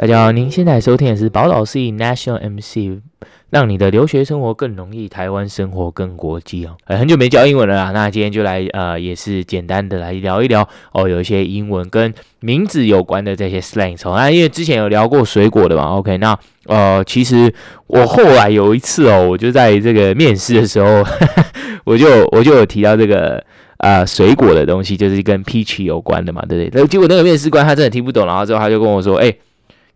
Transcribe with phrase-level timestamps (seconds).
[0.00, 3.02] 大家好，您现在收听的是宝岛 C National MC，
[3.50, 6.76] 让你的留学生活更容易，台湾生活更国际哦。
[6.84, 14.14] 呃，很久没教英文了啦，那今天就来呃，也是简单的来聊一聊哦，有一些英文跟名字有关的这些 slang 哦。
[14.16, 17.52] 那因为之前有聊过水果的嘛，OK，那呃，其实
[17.86, 21.02] 我后来有一次哦，我就在这个面试的时候，
[21.84, 23.42] 我就我就有提到这个
[23.78, 26.82] 呃水果的东西，就是跟 peach 有关的嘛，对不对？
[26.82, 29.34] 那结果那个面试官他真的听不懂，然后之后他就跟我说，哎。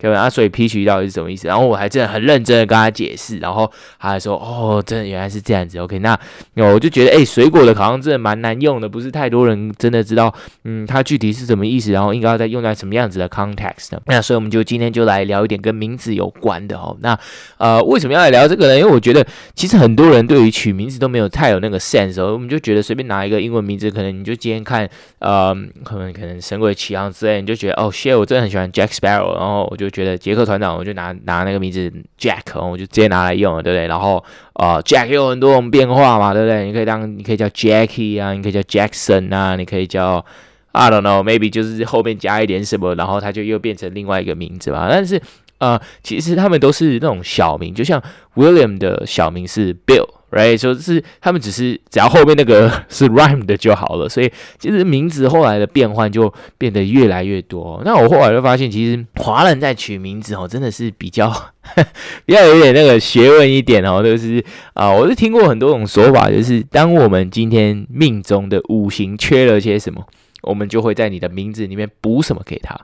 [0.02, 1.46] 对吧啊，所以 peach 到底是什么意思？
[1.46, 3.70] 然后我还真的很认真的跟他解释，然后
[4.00, 5.78] 他还说：“哦，真的原来是这样子。
[5.78, 6.18] ”OK，那
[6.56, 10.34] 我就觉得，哎，水果的好像真的蛮难用的，不是太多人真的知道，
[10.64, 14.02] 嗯，它具体是什么意思，然后应该要再用在什么样子的 context 呢？
[14.06, 16.96] 那所以我们就今天就来聊一点跟名字有关的哦。
[17.00, 17.16] 那
[17.58, 18.76] 呃，为什么要来聊这个呢？
[18.76, 22.32] 因为我觉得其实很多人对于取名字都没有太有那个 sense 哦。
[22.32, 29.91] 我们就觉得随便拿一个英文名字，可能你就今天看，呃，可能可能神鬼奇航之类，你就觉得哦，shit，我真的很喜欢 Jack Sparrow，然后我就。
[29.92, 33.86] 觉得杰克船长，我就拿拿那个名字 Jack，我就直接拿来用了，对不对？
[33.86, 36.64] 然后呃，Jack 有很多种变化嘛，对不对？
[36.64, 40.24] 你可以当，你可以叫 Jackie 啊，你可以叫 Jackson 啊，你可以叫
[40.72, 44.88] I don't know，maybe 就是后面加一点什么，然后它就又变成另外一个名字吧。
[44.90, 45.20] 但是
[45.58, 48.02] 呃，其实他们都是那种小名，就像
[48.34, 50.08] William 的小名是 Bill。
[50.34, 57.82] Right，所以是他们只是只要后面那个 是 rhyme 的就好了，所以其实名字后来的变换就变得越来越多。
[57.84, 61.30] 那我后来就发现，其实华人在取名字哦，真的是比较
[62.24, 70.02] 比较有点那个学问一点哦，就是啊，我是听过很多种说法，就是当我们今天命中的五行缺了些什么。
[70.42, 72.74] 我们就会在你的名字里面补什么给他，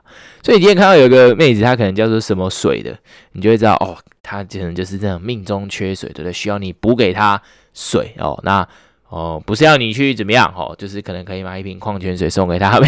[0.41, 2.97] 所以你今天看到有个妹子，她可能叫做什么水的，
[3.33, 6.33] 你就会知道哦，她可能就是这样命中缺水，对不对？
[6.33, 7.41] 需要你补给她
[7.73, 8.39] 水哦。
[8.43, 8.67] 那
[9.09, 12.87] 哦，不是要你去怎么样哦，就是可能可以买一瓶矿泉水送给她呗，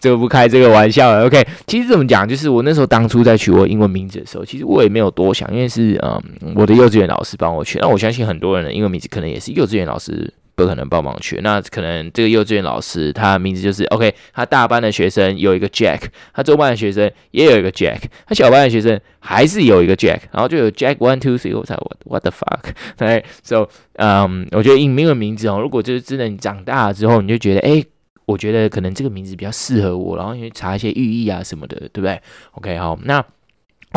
[0.00, 1.26] 这个不开这个玩笑了。
[1.26, 7.78] OK，其实怎么讲，就是我那时候当初在取我英文名字的时候，其实我也没有多想，因为是嗯，我的幼稚园老师帮我取。
[7.80, 10.32] 那我相信很多人的英文名字可能也是幼稚园老师。
[10.58, 16.00] 不可能帮忙取，那可能这个幼稚园老师他名字就是 OK，他大班的学生有一个 Jack，
[16.34, 22.72] 他中班的学生也有一个 Jack，他小班的学生还是有一个 Jack，然后就有 Jack one two three，我才 What What the fuck？
[22.98, 27.80] 对，So，嗯，我觉得英文名字哦，如果就是真的你长大了之后，你就觉得哎，
[28.24, 32.20] 我觉得可能这个名字比较适合我，然后你去查一些寓意啊什么的，对不对
[32.54, 33.24] ？OK，好，那。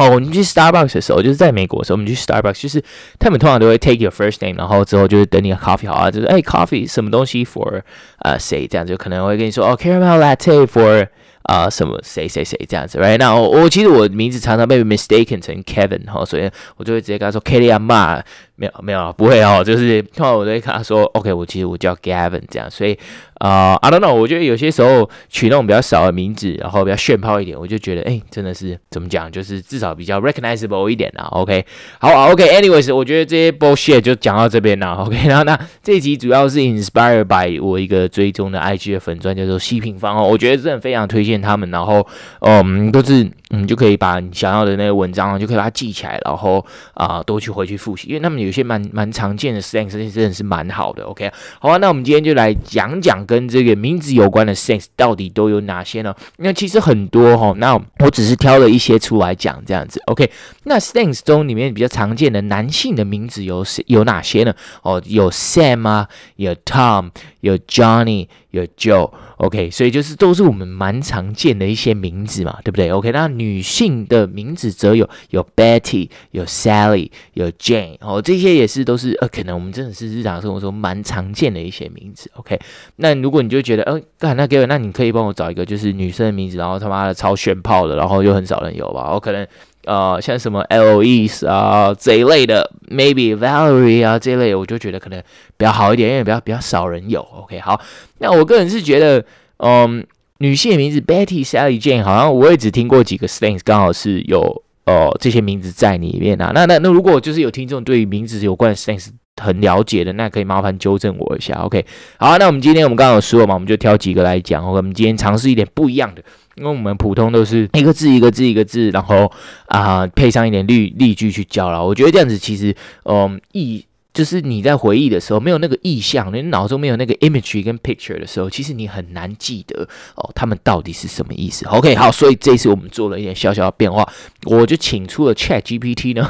[0.02, 2.84] 哦，我们去 Starbucks 的时候，就是在美国的时候，我们去 Starbucks，就是
[3.20, 7.82] 他们通常都会 take your first name，然后之后就是等你的 coffee 好啊，就是哎，coffee 什么东西 for
[8.20, 11.08] 呃谁这样子，就可能会跟你说哦，caramel latte for
[11.44, 13.18] 啊、什么谁谁谁这样子，right？
[13.18, 18.22] 那我我其实我名字常常被 mistaken 成 Kevin 哈，所以我就会直接跟他说 Kelly 阿妈。
[18.56, 22.96] 没有没有不会哦，就是后来我就会跟他说，OK，我其实我叫 Gavin 这样，所以
[23.40, 31.26] 啊、，I don't know，我觉得有些时候取那种比较少的名字，然后比较炫泡一点，我就觉得哎，真的是怎么讲，就是至少比较 recognizable 一点啊。
[31.32, 31.66] OK，
[32.00, 34.94] 好，OK，anyways，、我觉得这些 bullshit 就讲到这边了。
[34.94, 42.08] OK，然后那这集主要是 inspired by 我一个追踪的 IG 的粉钻叫做西平方哦，我觉得真的非常推荐见他们，然后
[42.42, 48.52] 嗯，都是嗯就可以把你想要的那个文章就可以把它记起来，然后啊、呃、多去回去复习，因为他们有。
[48.52, 51.04] 些蛮蛮常见的 slang，真的是蛮好的。
[51.06, 56.14] OK，好啊，那我们今天就来讲讲跟这个名字有关的 slang 到底都有哪些呢？
[56.38, 60.02] 那其实很多哈，那我只是挑了一些出来讲这样子。
[60.08, 60.30] OK，
[60.64, 64.54] 那 slang 中里面比较常见的男性的名字有有哪些呢？
[64.82, 69.12] 哦，有 Sam 啊，有 Tom，有 Johnny，有 Joe。
[69.38, 82.30] OK，所以就是都是我们蛮常常见的一些名字嘛，对不对？OK，那女性的名字则有有 Betty，有 Sally，有 Jane，哦，这些也是都是呃，可能我们真的是日常生活中蛮常见的一些名字。
[82.36, 82.60] OK，
[82.96, 89.12] 那如果你就觉得，呃，干那给我，那你可以帮我找一个就是女生的名字，然后他妈的超炫炮的，然后又很少人有吧？
[89.14, 89.48] 我可能。
[89.86, 95.20] 呃，像什么 L E S 啊这一类的，maybe Valerie 啊这一类，我就觉得可能
[95.58, 97.20] 比较好一点，因为比较比较少人有。
[97.20, 97.82] OK，好，
[98.20, 99.26] 那我个人是觉得，
[99.58, 100.06] 嗯，
[100.42, 106.52] 女性的名字 Betty、Sally、Jane，好像我也只听过几个 slangs，刚好是有呃这些名字在里面啊。
[106.56, 109.10] 那那那如果就是有听众对于名字有关的 slangs
[109.40, 111.54] 很了解的，那可以麻烦纠正我一下。
[111.62, 111.86] OK，
[112.18, 114.66] 好，那我们今天我们刚刚有说了嘛，我们就挑几个来讲。
[114.66, 116.24] 我们今天尝试一点不一样的。
[116.58, 119.32] 因为我们普通都是一个字一个字一个字，然后
[119.68, 121.84] 啊、配上一点例例句去教了。
[121.84, 131.66] 我觉得这样子其实，嗯，意就是你在回忆的时候，没有那个意象，你脑中没有那个 imagery 跟 picture 的时候，其实你很难记得哦，他们到底是什么意思。
[131.68, 134.06] OK，好，所以这次我们做了一点小小的变化，
[134.46, 136.30] 我就请出了 Chat GPT 呢，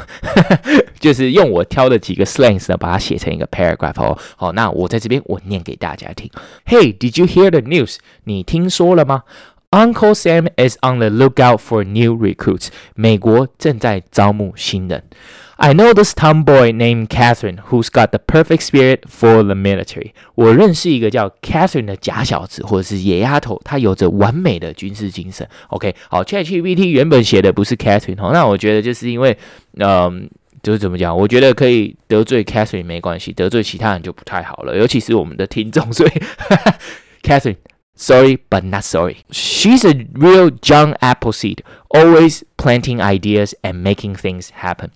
[1.00, 4.16] 就是用我挑的几个 slangs 呢，把它写成一个 paragraph 哦。
[4.36, 6.30] 好，那我在这边我念给大家听。
[6.66, 7.96] Hey, did you hear the news？
[8.24, 9.24] 你听说了吗
[9.72, 12.68] ？Uncle Sam is on the lookout for new recruits。
[12.94, 15.02] 美国正在招募新人。
[15.61, 20.11] I know this tomboy named Catherine who's got the perfect spirit for the military。
[20.35, 25.47] 我认识一个叫 Catherine 的假小子或者是野丫头，她有着完美的军事精神。
[25.69, 29.37] OK，好，ChatGPT 原本写的不是 Catherine 哦，那我觉得就是因为，
[29.79, 30.29] 嗯，
[30.61, 31.15] 就是怎么讲？
[31.17, 35.91] 我觉得可以得罪 Catherine 没关系，得罪其他人就不太好了，尤其是我们的听众。
[35.91, 36.11] 所以，
[37.23, 41.59] Catherine，sorry but not sorry。She's a real young Appleseed,
[41.89, 44.89] always planting ideas and making things happen.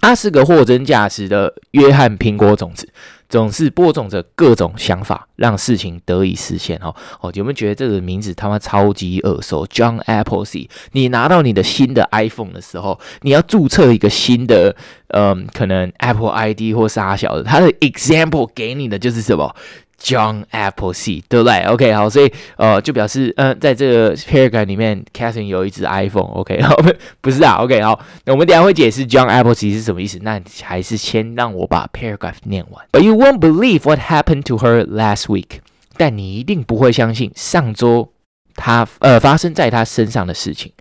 [0.00, 2.88] 他是个货真价实的约翰苹果种子，
[3.28, 6.78] 总是播种着各种想法，让事情得以实现。
[6.82, 14.76] 哦哦，有没有觉得这个名字他妈超级耳熟？John Appleseed，你拿到你的新的 iPhone 的时候，你要注册一个新的，
[15.08, 19.54] 嗯，可能 Apple ID 或啥小的，他的 example 给你的就是什么
[20.02, 26.74] ？John Appleseed，对不对？OK，好，所以呃，就表示嗯、在这个 paragraph 里面，Catherine 有一只 iPhone，OK，好，
[27.20, 30.18] 不是啊，OK，好，那我们等下会解释 John Appleseed 是什么意思。
[30.22, 32.82] 那还是先让我把 paragraph 念完。
[32.92, 35.60] But you won't believe what happened to her last week，
[35.96, 38.12] 但你一定不会相信上周
[38.54, 40.72] 他呃发生在他身上的事情。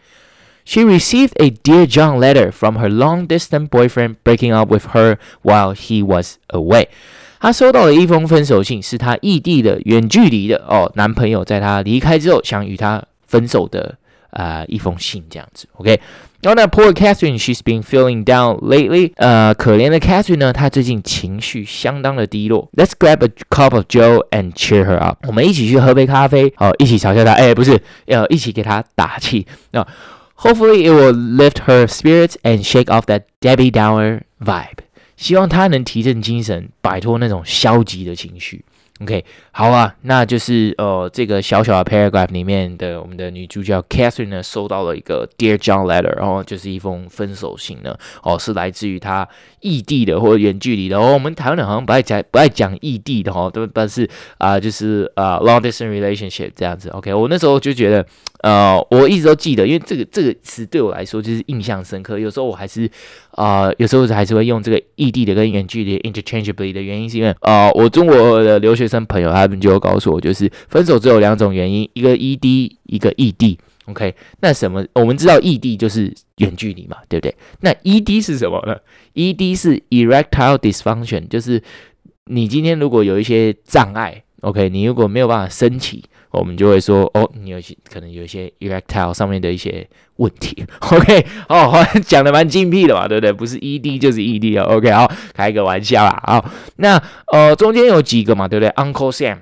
[0.65, 5.73] She received a Dear John letter from her long-distance boyfriend breaking up with her while
[5.73, 6.89] he was away.
[7.39, 13.97] 她收到了一封分手信，是她异地的、远距离的哦，男朋友在她离开之后想与她分手的
[14.29, 15.67] 啊、呃、一封信，这样子。
[15.77, 15.99] OK，
[16.42, 19.12] 然后呢，Poor Catherine，she's been feeling down lately。
[19.16, 22.69] 呃，可怜的 Catherine 呢，她最近情绪相当的低落。
[22.76, 25.26] Let's grab a cup of Joe and cheer her up。
[25.26, 29.46] 我们一起去喝杯咖啡，哦，一起嘲笑她，哎，不是，要一起给她打气。
[29.70, 29.86] 那
[30.36, 34.84] Hopefully it will lift her spirits and shake off that Debbie Downer vibe。
[35.16, 38.64] 希望他能提振精神，摆脱那种消极的情绪。
[39.01, 49.25] OK，好啊，那就是呃，这个小小的 paragraph 里面的我们的女主角 Catherine 呢，收到了一个 Dear John letter，然后就是一封分手信呢，哦，是来自于她
[49.61, 50.99] 异地的或者远距离的。
[50.99, 54.05] 哦，我们台湾人好像不爱讲不爱讲异地的哈，都但是
[54.37, 56.89] 啊、就是啊、long distance relationship 这样子。
[56.89, 58.05] OK，我那时候就觉得，
[58.41, 62.19] 呃，我一直都记得，因为这个这个词对我来说就是印象深刻。
[62.19, 62.89] 有时候我还是、
[63.39, 73.57] 呃，有时候还是会用这个异地的跟远距离 interchangeably 的原因，是因为啊、呃，我中国的留学生朋友他们就告诉我，就是分手只有两种原因，一个异地，一个异地。
[73.86, 74.86] OK，那什么？
[74.94, 77.33] 我们知道异地就是远距离嘛，对不对？
[77.62, 78.75] 那 ED 是什么呢
[79.15, 81.63] ？ED 是 erectile dysfunction，就是
[82.25, 89.88] 你今天如果有一些障碍，OK，你如果没有办法升起，我们就会说哦，你有些可能有一些 erectile 上面的一些
[90.18, 90.65] 问题。
[90.80, 93.33] OK，哦，讲的蛮精辟的嘛，对不对？
[93.33, 94.77] 不是 ED 就是 ED 哦。
[94.77, 96.21] OK，好，开个玩笑啦。
[96.25, 96.44] 好，
[96.77, 97.01] 那
[97.31, 99.38] 呃中间有几个嘛，对不对？Uncle Sam、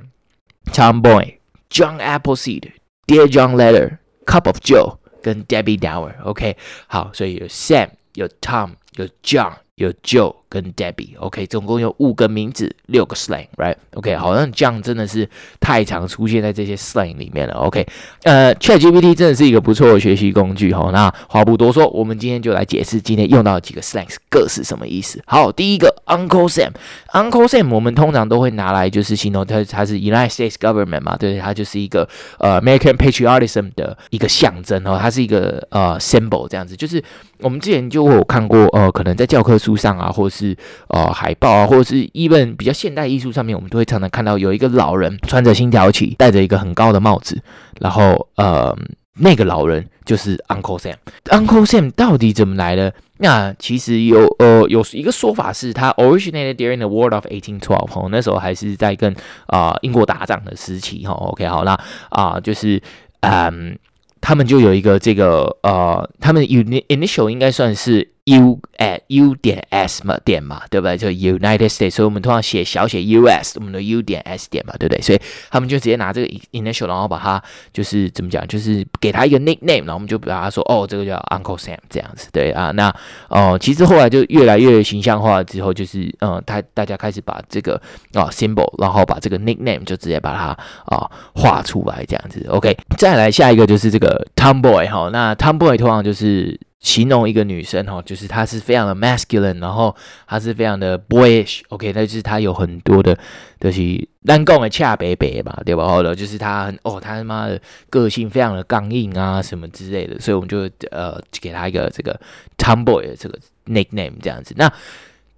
[0.72, 1.36] Tomboy、
[1.70, 2.72] John Appleseed、
[3.06, 6.14] Dear John Letter、Cup of Joe 跟 Debbie Dower。
[6.24, 6.56] OK，、
[6.88, 10.36] 好，所以有 Sam，有 Tom，有 John，有 Joe。
[10.50, 15.30] 跟 Debbie，OK，、okay, 总共有五个名字，六个 slang，right？OK，、okay, 好像 John 真的是
[15.60, 17.86] 太常出现在这些 slang 里面了，OK，
[18.24, 20.90] 呃，ChatGPT 真的是一个不错的学习工具，哈。
[20.94, 25.22] 那话不多说，我们今天就来解释今天用到的几个 slangs 各是什么意思。
[25.26, 32.08] 好，第一个 Uncle Sam，Uncle Sam 我们通常都会拿来就是形容它，它是 United States Government 嘛，对，它就是一个
[32.40, 37.04] 呃 American Patriotism 的一个象征哦，它是一个呃 symbol 这样子，就是
[37.40, 40.56] 我们之前就有看过，呃，可能在教科书上啊，或者是
[40.90, 47.42] 呃海报啊，或者是 even 比较现代艺术上面，我们都会常常看到有一个老人穿着星条旗，戴着一个很高的帽子，
[47.80, 48.78] 然后呃
[49.20, 50.96] 那个老人就是 Uncle Sam。
[51.26, 52.94] Uncle Sam 到底怎么来的？
[53.18, 59.16] 那其实有呃有一个说法是，他 originated during the War of 1812，哦，那时候还是在跟
[59.48, 61.32] 啊、英国打仗的时期哈、哦。
[61.32, 61.76] OK 好，那
[62.10, 62.80] 啊、就是
[63.22, 63.76] 嗯
[64.22, 68.08] 他们就有一个这个呃他们 initial 应该算是。
[68.28, 70.98] U at U 点 S 嘛点嘛，对不对？
[70.98, 75.02] 就 United States，所以我们通常写小写 US，我们的 U 点 S 点嘛，对不对？
[75.02, 77.42] 所以他们就直接拿这个 initial，然后把它
[77.72, 82.72] 就是怎么讲，就是给他一个 nickname，然后我们就把它说哦，这个叫 Uncle Sam 这样子，对啊。
[82.72, 82.94] 那
[83.30, 87.82] 哦、其实后来就越来越形象化之后，就是嗯，他大家开始把这个
[88.14, 90.48] 啊、symbol，然后把这个 nickname 就直接把它
[90.94, 92.46] 啊、画出来这样子。
[92.50, 96.60] OK，再来下一个就是这个 Tomboy 哈，那 Tomboy 通常就是。
[96.80, 99.94] 形容一个女生哈，就是她是非常的 masculine，然后
[100.28, 103.18] 她是非常的 boyish，OK，那就是她有很多的，
[103.60, 105.86] 就是咱讲的恰北北嘛，对吧？
[105.86, 112.18] 好了，就是她很哦，她他妈的个性非常的刚硬啊，什么之类的，所以我们就呃给她一个这个
[112.58, 114.54] tomboy 的这个 nickname 这样子。
[114.56, 114.72] 那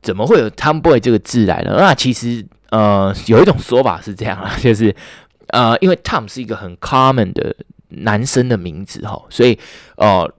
[0.01, 1.77] 怎么会有 tomboy 这个字来呢？
[1.79, 4.93] 那其实呃有一种说法是这样啊，就是
[5.47, 7.55] 呃因为 Tom 是一个很 common 的
[7.87, 9.57] 男生的名字哈，所以
[9.95, 10.29] 呃。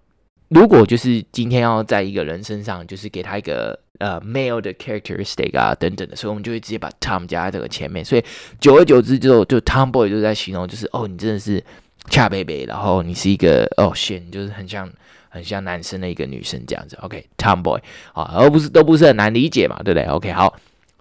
[0.50, 8.04] 如果就是今天要在一个人身上，就是给他一个呃 male 的 characteristic 啊等等的，所以我们就会直接把 Tom 加在这个前面。
[8.04, 8.24] 所以
[8.60, 11.62] 久而久之就就 Tomboy 就在形容，就是哦你真的是
[12.08, 14.90] 恰贝贝，然后你是一个哦 shit，就是很像
[15.28, 16.98] 很像男生的一个女生这样子。
[17.00, 17.78] OK，Tomboy
[18.12, 20.56] 啊，而不是都不是很难理解嘛，对不对？OK，好，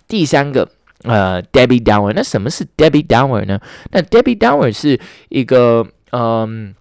[0.08, 0.70] 第三个
[1.06, 3.60] 呃 Debbie Downer，那什么是 Debbie Downer 呢？
[3.89, 6.75] 那 Debbie Downer 是一个嗯。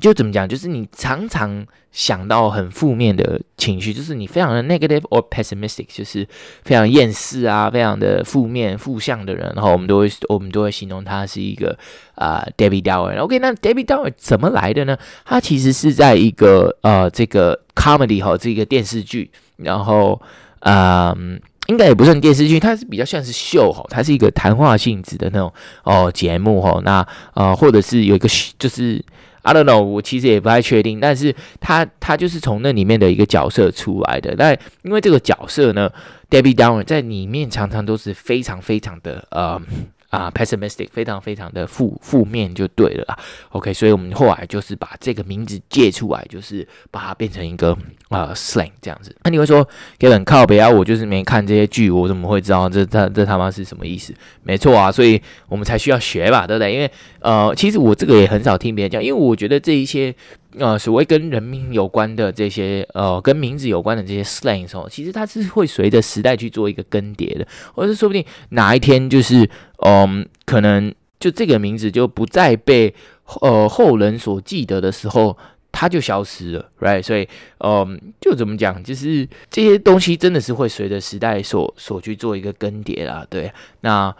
[0.00, 0.48] 就怎么讲？
[0.48, 6.26] 就是你常常想到很负面的情绪，就是你非常的 negative or pessimistic，就是
[6.62, 9.50] 非常厌世啊，非常的负面、负向的人。
[9.56, 11.76] 然后我们都会，我们都会形容他是一个
[12.14, 13.18] 啊、Debbie Downer。
[13.18, 14.96] OK，那 Debbie Downer 怎么来的呢？
[15.24, 20.20] 他其实是在一个呃这个 comedy 哈，这个电视剧，然后
[20.60, 25.50] 嗯、应该也不算电视剧，它是比较像是秀哈，它是一个谈话性质的那种
[25.84, 26.80] 哦节目哈。
[26.84, 29.02] 那呃，或者是有一个就是。
[29.46, 34.34] I don't know，我其实也不太确定，但是他他就是从那里面的一个角色出来的。
[34.36, 35.90] 那因为这个角色呢
[36.28, 39.60] ，Debbie Downer 在里面常常都是非常非常的呃。
[40.08, 43.18] 啊，pessimistic，非常非常的负负面就对了啦。
[43.50, 47.76] OK，所以我们后来就是把这个名字借出来，就是把它变成一个
[48.10, 49.14] 呃 slang 这样子。
[49.24, 49.66] 那你会说
[49.98, 54.14] ，Kevin 靠北啊，我就是没看这些剧，我怎么会知道这这这他妈是什么意思？
[54.42, 56.72] 没错啊，所以我们才需要学吧，对不对？
[56.72, 60.14] 因为呃，其实我这个也很少听别人讲，因为我觉得这一些。
[60.58, 69.46] 呃，所谓跟人名有关的这些，呃，跟名字有关的这些 slangs 哦，其实它是会随着时代去做一个更迭的，或者是说不定哪一天就是，
[69.84, 72.94] 嗯、可能就这个名字就不再被
[73.42, 75.36] 呃后人所记得的时候，
[75.78, 77.02] 它就消失了，right？
[77.02, 77.28] 所以，
[77.58, 83.52] 嗯、就怎么讲，就是这些东西真的是会随着时代所所去做一个更迭啦，对，
[83.82, 84.16] 那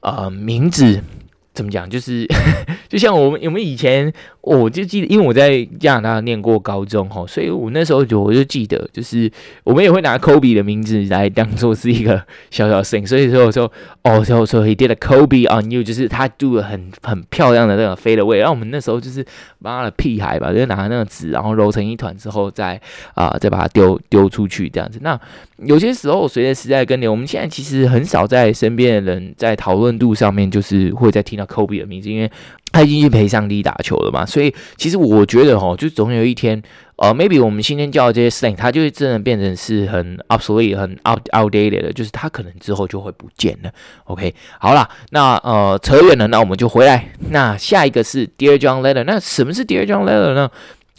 [0.00, 1.00] 呃，名字。
[1.56, 1.88] 怎么讲？
[1.88, 2.28] 就是
[2.88, 9.30] 就像我们我们以前，我就记得，因为我在加拿大念过高中哈，所以我那时候就我就记得，就是
[9.64, 12.22] 我们也会拿 Kobe 的名字来当做是一个
[12.52, 13.06] 小小 thing。
[13.06, 13.72] 所以说我说
[14.02, 18.36] 哦，所以说 he did a Kobe on you，就是他 do 了很很漂亮的那个 fade away。
[18.36, 19.24] 然后我们那时候就是
[19.58, 22.78] 妈的屁孩吧，就拿那个纸，然后揉成一团之后再
[23.14, 24.98] 啊、再把它丢丢出去这样子。
[25.00, 25.18] 那
[25.64, 32.30] 有些时候随着时代更迭，我们现在其实很少在身边的人在讨论度上面，就是会再听到科比的名字，因为
[32.72, 34.26] 他已经去陪上帝打球了嘛。
[34.26, 36.60] 所以其实我觉得哈，就总有一天，
[36.96, 43.70] 呃，maybe 我们今天叫的这些 slang，它就真的变成是很 obsolete、很 out outdated 的，就是它可能之后就会不见了。
[44.04, 47.12] OK，好啦，那呃扯远了，那我们就回来。
[47.30, 50.50] 那下一个是 Dear John Letter，那什么是 Dear John Letter 呢？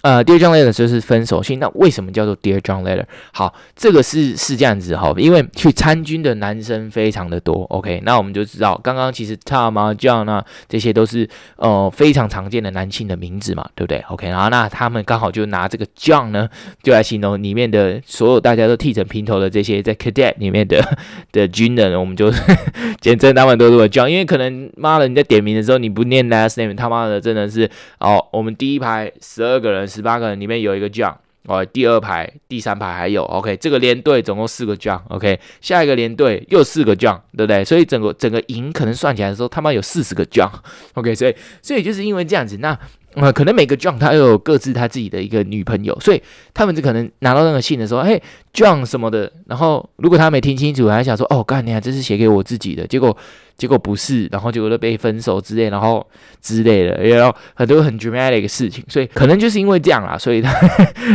[0.08, 1.60] 呃，Dear John Letter 就是分手信。
[1.60, 3.04] 那为什么叫做 Dear John Letter？
[3.34, 7.64] 好，这个是是这样子哈，因为去参军的男生非常的多。
[7.66, 16.48] OK，那我们就知道，刚刚其实 Tom 啊、John 啊，这些都是呃非常常见的男性的名字嘛，对不对 OK，然后那他们刚好就拿这个 John 呢，
[16.82, 20.82] 就来形容里面的所有大家都剃成平头的这些在 Cadet 里面的
[21.34, 22.32] 的军人，我们就
[23.02, 29.86] 简称他们都是 John，因为可能妈的你在点名的时候你不念 last name，他妈的真的是哦，我们第一排十二个人。
[29.98, 37.66] 十八个人里面有一个 John，哦，第二排、第三排还有，OK，这个连队总共四个将，OK，下一个连队又四个将对不对？
[37.66, 40.50] 所以整个整个营可能算起来的时候，他妈有四十个将
[40.94, 42.78] ，OK，所以所以就是因为这样子，那。
[43.20, 46.22] 呃，可能每个 John 他又有各自他自己的一个女朋友，所以
[46.54, 48.22] 他们就可能拿到那个信的时候，嘿
[48.54, 53.16] ，John 什么的，然后如果他没听清楚，还想说，哦，干你啊，这是写给我自己的，结果
[53.58, 56.06] 结果不是，然后结果就被分手之类，然后
[56.42, 60.52] 之类的，然后很多很 dramatic 的事情，所以可能就是因为这样啦，所以他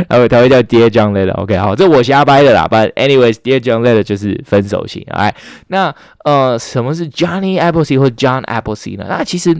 [0.08, 5.32] 他会他会叫 Dear John Letter，OK，好，这我瞎掰的啦，But anyways，Dear John Letter 就是分手信，哎，
[5.68, 5.94] 那
[6.24, 9.06] 呃，什么是 Johnny Appleseed 或 John Appleseed 呢？
[9.08, 9.56] 那其实。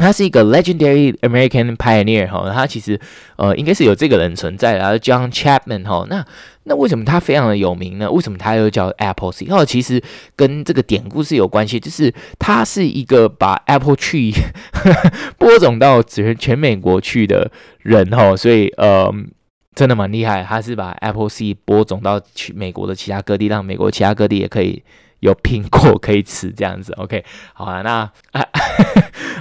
[0.00, 2.98] 他是一个 legendary American pioneer 哈，他其实
[3.36, 6.06] 呃应该是有这个人存在的，John Chapman 哈。
[6.08, 6.24] 那
[6.64, 8.10] 那为什么他非常的有名呢？
[8.10, 9.54] 为什么他又叫 Appleseed？
[9.54, 10.02] 哦，其实
[10.34, 14.34] 跟这个典故是有关系，就是他是一个把 Apple Tree
[15.38, 19.12] 播种到全全美国去的人哈，所以呃
[19.74, 24.82] 真的蛮厉害，他是把 Appleseed 播种到去美国的其他各地，让美国其他各地也可以。
[25.20, 28.10] 有苹果可以吃这样子，OK，好啊，那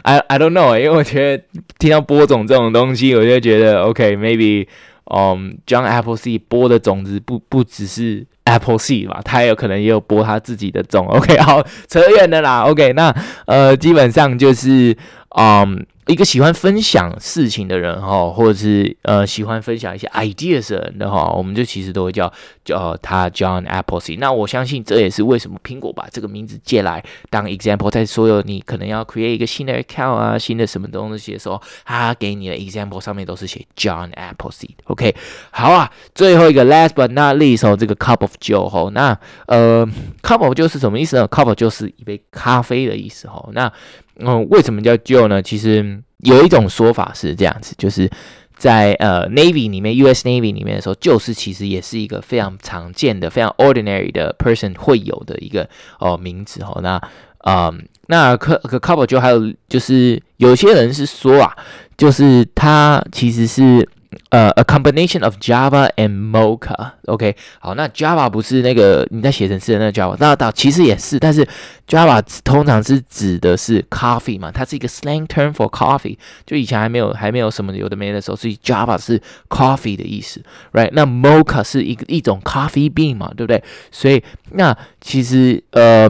[0.03, 1.43] I I don't know，因为我觉得
[1.77, 4.67] 听到播种这种东西，我就觉得 OK，maybe，
[5.05, 11.05] 嗯，John Appleseed 播的种子不不只是 Appleseed 嘛，他也有可能也有播他自己的种。
[11.07, 12.63] OK，好，扯远了啦。
[12.63, 13.13] OK，那
[13.45, 14.95] 呃，基本上就是
[15.29, 15.85] 嗯。
[16.07, 22.33] 一个喜欢分享事情的人哈，或者是呃喜欢分享一些 ideas 的人的哈，我们就其实都会叫
[22.65, 24.17] 叫他 John Appleseed。
[24.17, 34.77] 那我相信这也是为什么苹果把这个名字借来当 example，在所有你可能要 create 一个新的 account 啊，新的什么东西的时候，他给你的 example 上面都是写 John Appleseed。
[34.85, 35.15] OK，
[35.51, 39.85] 好啊，最后一个 last but not least 哦，这个 cup of Joe 哈，那呃
[40.23, 43.71] cup of Joe 是什么意思呢？cup 就是一杯咖啡的意思哈，那。
[44.19, 45.41] 嗯，为什么叫 Joe 呢？
[45.41, 48.09] 其实有一种说法是这样子，就是
[48.55, 56.79] 在呃 Navy 里面，US Navy 里面的时候就是其实也是一个非常常见的、非常 ordinary 的 person 会有的一个哦名字哦。
[56.83, 57.01] 那
[57.45, 61.55] 嗯，那可可 Couple 就还有就是有些人是说啊，
[61.97, 63.87] 就是他其实是。
[64.29, 71.47] 呃、，a combination of Java and Mocha，OK，、好，那 Java 不是那个你在写程式的那个 Java，那倒其实也是，但是
[71.87, 79.19] Java 通常是指的是 coffee 嘛，它是一个 slang term for coffee，就以前还没有还没有什么有的没的时候，所以 Java 是
[79.49, 80.39] coffee 的意思
[80.73, 80.89] ，right？
[80.91, 83.63] 那 Mocha 是一个一种 coffee bean 嘛，对不对？
[83.91, 86.07] 所以那其实呃。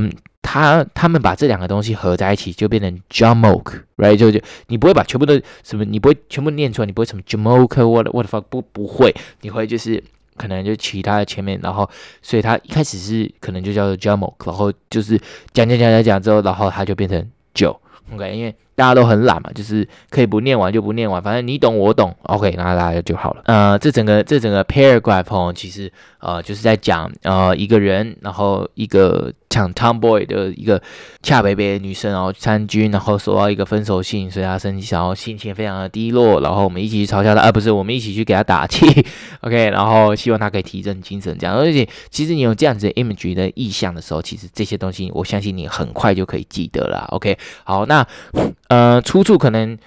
[0.51, 4.15] 他他们把这两个东西合在一起，就变成 jamok，right？
[4.15, 10.03] 就就你不会把全部都什么，你不会全部念出来，你不会什么 Jamoke，what what the fuck，不不会，你会就是
[10.38, 11.88] 可能就其他的前面，然后
[12.24, 15.20] 所以他一开始是可能就叫做 jamok，然后就是
[15.53, 18.36] 讲讲讲讲讲之后，然后他就变成 Joe，OK？
[18.36, 23.41] 因为大家都很懒嘛，就是可以不念完就不念完，反正你懂我懂，OK，那大家就好了。
[23.43, 29.33] 呃，这整个这整个 paragraph 哦，其实呃就是在讲呃一个人，然后一个。
[29.51, 30.79] 像 Tomboy 的一个
[31.24, 38.86] 恰北北的女生，然后参军，然后收到一个分手信，所以她生气，然后心情非常的低落，然后我们一起去嘲笑她，啊不是，我们一起去给她打气，
[39.41, 41.55] OK，然后希望她可以提振精神，这样。
[41.57, 47.36] 而且其实你有这样子的 image 的意象的时候，其实这些东西我相信你很快就可以记得了，OK。
[47.63, 48.05] 好，那
[48.69, 49.77] 呃出处可能。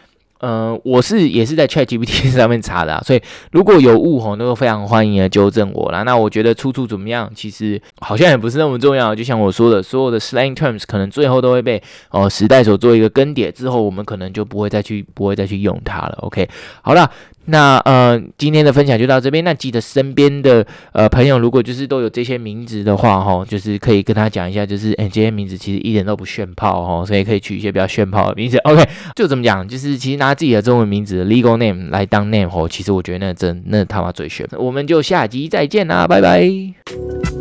[0.43, 3.23] 呃，我是也是在 ChatGPT 上面查的，啊，所以
[3.53, 6.03] 如果有误吼，都非常欢迎的纠正我啦。
[6.03, 9.15] 那我觉得出处怎么样，其实好像也不是那么重要。
[9.15, 16.19] 就像我说的，所有的 slang terms 可能最后都会被哦时代所做一个更迭，之后我们可能就不会再去不会再去用它了。
[16.23, 16.49] OK，
[16.83, 17.09] 好了。
[17.47, 19.43] 那呃，今天的分享就到这边。
[19.43, 28.57] 那记得身边的呃朋友，如果就是都有这些名字的话，哈，就是可以跟他讲一下，就是哎，这些名字其实一点都不炫炮，哈，所以可以取一些比较炫炮的名字。
[28.65, 34.47] OK，就怎么讲，就是其实拿自己的中文名字 legal name 来当 name，吼，其实我觉得那真那他妈最炫。
[34.59, 37.32] 我们就下集再见啦，拜拜。